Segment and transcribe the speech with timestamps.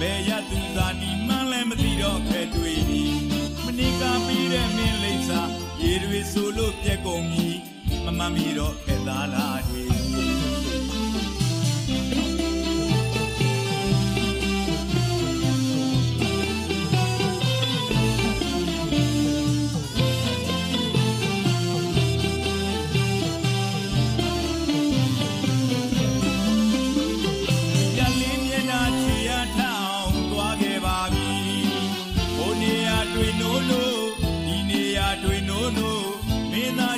[0.00, 3.04] သူသာဒီမှန်းလည်းမသိတော့ခဲတွေ့ပြီ
[3.64, 5.40] မနိကပြီးတဲ့မင်းလိမ့်စာ
[5.82, 7.48] ရေတွေဆိုလို့ပြက်ကုန်ပြီ
[8.04, 9.97] မမမီတော့ခဲသားလားတွေ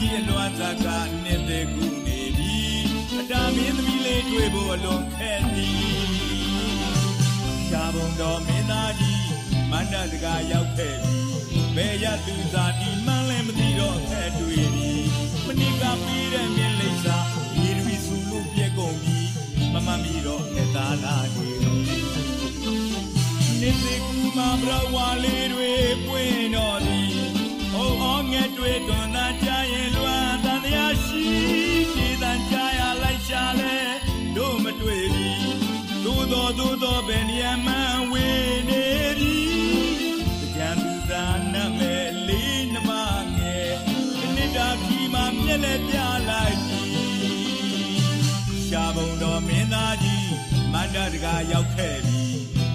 [0.00, 0.86] ကြီးအလွမ်းဇက်က
[1.24, 2.56] နှစ်သက်ကူနေပြီ။
[3.20, 5.96] အတာမင်းသမီးလေးတွေ့ဖို့အလွန်ခက်သည်။
[7.68, 9.26] ရှားပုံတော်မင်းသားကြီး
[9.70, 11.18] မန္တစကားရောက်ခဲ့ပြီ။
[11.76, 14.92] ဘယ်ရသူသာဒီမှန်းလည်းမသိတော့ခက်တွေ့ပြီ။
[15.46, 17.18] မနိကပြီးတဲ့မြင်လိမ့်စာ
[17.62, 19.18] ရေတွေဆူလို့ပြက်ကုန်ပြီ။
[19.72, 21.50] မမမီတော့ခက်သားလားတွေ
[23.60, 25.72] နေသိကူမဘရဝါလေးတွေ
[26.06, 27.14] ပွင့်တော်သည်။
[27.72, 29.06] ဟောအောငယ်တွေတွန်
[48.76, 50.32] ရှားပုံတော်မင်းသားကြီး
[50.72, 52.22] မန္တတကာရောက်ခဲ့ပြီ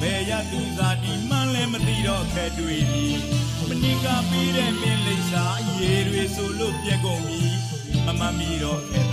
[0.00, 3.06] ဘယ်ရသူသာဒီမှန်းလည်းမသိတော့ခဲ့တွေ့ပြီ
[3.68, 5.44] မနိကပြီးတဲ့မင်းလိမ့်စာ
[5.80, 7.42] ရေတွေဆိုလို့ပြက်ကုန်ပြီ
[8.06, 9.07] မမမီတော့ခဲ့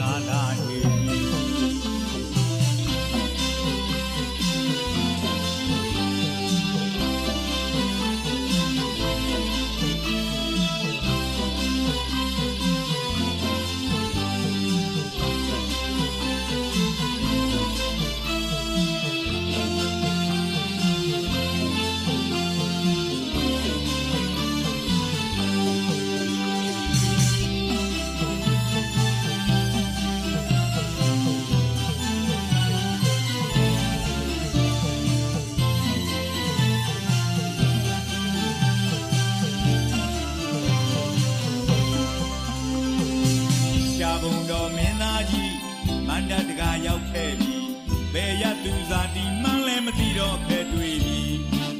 [46.17, 47.57] မန္တတကာရောက်ခဲ့ပြီ
[48.13, 51.21] ဘယ်ရသူသာဒီမှန်းလည်းမသိတော့ခဲ့တွေ့ပြီ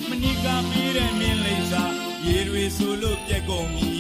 [0.10, 1.84] မနိကပြီးတဲ့မင်းလိမ့်စာ
[2.26, 3.92] ရေတွေဆိုလို့ပြက်ကုန်ပြီ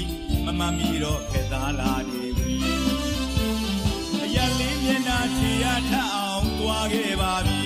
[0.46, 2.56] မမမီတော့ခဲ့သားလားနေပြီ
[4.24, 7.64] အရလေးမျက်နှာချီရထအောင်သွားခဲ့ပါပြီ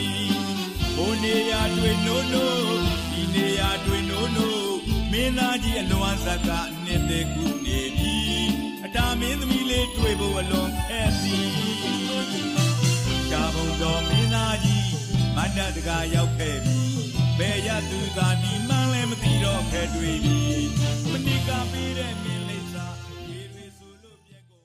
[0.96, 2.80] ဟိုနေရာတွေနိုးနိုး
[3.12, 4.78] ဒီနေရာတွေနိုးနိုး
[5.12, 6.50] မင်းသားကြီးအလွန်ဇက်က
[6.84, 8.16] နှစ်သက်ကူနေပြီ
[8.86, 11.69] အတာမင်းသမီးလေးတွေ့ဖို့အလွန်ခက်သည်
[15.88, 16.80] ကာရောက်ခဲ့ပြီ
[17.40, 20.38] ဘယ်ရသူသာဒီမှန်းလည်းမသိတော့ခဲ့တွေ့ပြီ
[21.12, 22.86] မနိကပေးတဲ့မင်းလေးစာ
[23.30, 24.64] ရေတွေဆိုလို့ပြက်ကုန်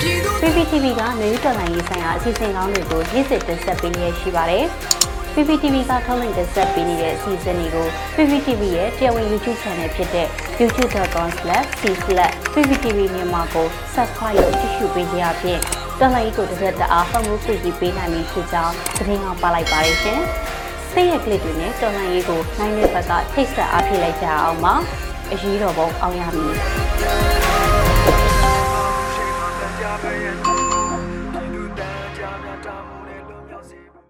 [0.00, 4.64] ပြီ PPTV ကမျိုးတော်လိုင်းရေးဆိုင်ရာအစီအစဉ်ကောင်းတွေကိုရည်စည်တင်ဆက်ပေးနေရရှိပါတယ်။
[5.34, 10.26] PPTV ကထုတ်လွှင့်တင်ဆက်ပေးနေတဲ့အစီအစဉ်တွေကို PPTV ရဲ့တရားဝင် YouTube Channel ဖြစ်တဲ့
[10.60, 15.62] youtube.com/c/pptv မြန်မာကို Subscribe လုပ်ကြည့်ရှုပေးကြရဖြင့်
[16.00, 20.20] တော်လိုင်းကိုတစ်သက်တအားဖုန်းမှုပြည့်ပေးနိုင်ပြီဖြစ်ကြောင်းသတင်းအောင်ပါလိုက်ပါရရှင်။
[20.90, 24.74] စိတ်ရက်ကလစ်တွေနဲ့တော်လိုင်းရေးကိုနိုင်တဲ့ဘက်ကထိတ်ဆက်အားဖြစ်လိုက်ကြအောင်ပါ။
[25.32, 26.54] အရေးတော်ပုံအောင်ရမည်။